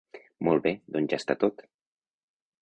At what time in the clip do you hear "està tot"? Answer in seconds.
1.23-1.63